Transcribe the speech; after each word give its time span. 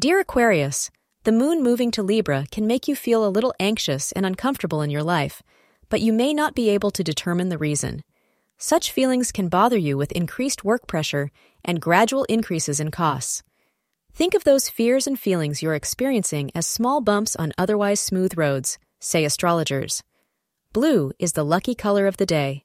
Dear 0.00 0.20
Aquarius, 0.20 0.90
the 1.24 1.30
moon 1.30 1.62
moving 1.62 1.90
to 1.90 2.02
Libra 2.02 2.46
can 2.50 2.66
make 2.66 2.88
you 2.88 2.96
feel 2.96 3.22
a 3.22 3.28
little 3.28 3.52
anxious 3.60 4.12
and 4.12 4.24
uncomfortable 4.24 4.80
in 4.80 4.88
your 4.88 5.02
life, 5.02 5.42
but 5.90 6.00
you 6.00 6.10
may 6.10 6.32
not 6.32 6.54
be 6.54 6.70
able 6.70 6.90
to 6.92 7.04
determine 7.04 7.50
the 7.50 7.58
reason. 7.58 8.02
Such 8.56 8.92
feelings 8.92 9.30
can 9.30 9.48
bother 9.48 9.76
you 9.76 9.98
with 9.98 10.10
increased 10.12 10.64
work 10.64 10.86
pressure 10.86 11.30
and 11.62 11.82
gradual 11.82 12.24
increases 12.30 12.80
in 12.80 12.90
costs. 12.90 13.42
Think 14.14 14.32
of 14.32 14.44
those 14.44 14.70
fears 14.70 15.06
and 15.06 15.20
feelings 15.20 15.60
you're 15.60 15.74
experiencing 15.74 16.50
as 16.54 16.66
small 16.66 17.02
bumps 17.02 17.36
on 17.36 17.52
otherwise 17.58 18.00
smooth 18.00 18.38
roads, 18.38 18.78
say 19.00 19.26
astrologers. 19.26 20.02
Blue 20.72 21.12
is 21.18 21.34
the 21.34 21.44
lucky 21.44 21.74
color 21.74 22.06
of 22.06 22.16
the 22.16 22.24
day. 22.24 22.64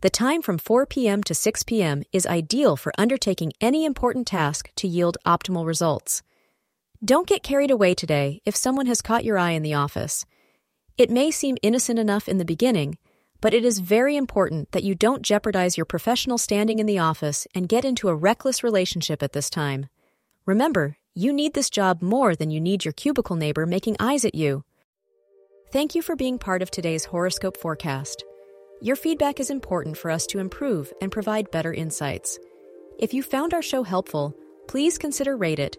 The 0.00 0.08
time 0.08 0.40
from 0.40 0.56
4 0.56 0.86
p.m. 0.86 1.22
to 1.24 1.34
6 1.34 1.64
p.m. 1.64 2.02
is 2.14 2.26
ideal 2.26 2.78
for 2.78 2.94
undertaking 2.96 3.52
any 3.60 3.84
important 3.84 4.26
task 4.26 4.70
to 4.76 4.88
yield 4.88 5.18
optimal 5.26 5.66
results. 5.66 6.22
Don't 7.02 7.26
get 7.26 7.42
carried 7.42 7.70
away 7.70 7.94
today 7.94 8.42
if 8.44 8.54
someone 8.54 8.84
has 8.84 9.00
caught 9.00 9.24
your 9.24 9.38
eye 9.38 9.52
in 9.52 9.62
the 9.62 9.72
office. 9.72 10.26
It 10.98 11.08
may 11.08 11.30
seem 11.30 11.56
innocent 11.62 11.98
enough 11.98 12.28
in 12.28 12.36
the 12.36 12.44
beginning, 12.44 12.98
but 13.40 13.54
it 13.54 13.64
is 13.64 13.78
very 13.78 14.16
important 14.16 14.72
that 14.72 14.84
you 14.84 14.94
don't 14.94 15.22
jeopardize 15.22 15.78
your 15.78 15.86
professional 15.86 16.36
standing 16.36 16.78
in 16.78 16.84
the 16.84 16.98
office 16.98 17.46
and 17.54 17.70
get 17.70 17.86
into 17.86 18.10
a 18.10 18.14
reckless 18.14 18.62
relationship 18.62 19.22
at 19.22 19.32
this 19.32 19.48
time. 19.48 19.86
Remember, 20.44 20.98
you 21.14 21.32
need 21.32 21.54
this 21.54 21.70
job 21.70 22.02
more 22.02 22.36
than 22.36 22.50
you 22.50 22.60
need 22.60 22.84
your 22.84 22.92
cubicle 22.92 23.36
neighbor 23.36 23.64
making 23.64 23.96
eyes 23.98 24.26
at 24.26 24.34
you. 24.34 24.62
Thank 25.72 25.94
you 25.94 26.02
for 26.02 26.16
being 26.16 26.38
part 26.38 26.60
of 26.60 26.70
today's 26.70 27.06
horoscope 27.06 27.56
forecast. 27.56 28.22
Your 28.82 28.96
feedback 28.96 29.40
is 29.40 29.48
important 29.48 29.96
for 29.96 30.10
us 30.10 30.26
to 30.26 30.38
improve 30.38 30.92
and 31.00 31.10
provide 31.10 31.50
better 31.50 31.72
insights. 31.72 32.38
If 32.98 33.14
you 33.14 33.22
found 33.22 33.54
our 33.54 33.62
show 33.62 33.84
helpful, 33.84 34.36
please 34.68 34.98
consider 34.98 35.34
rate 35.34 35.58
it. 35.58 35.78